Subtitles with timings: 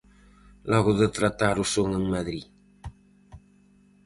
[0.71, 2.45] Logo de tratar o son en Madrid.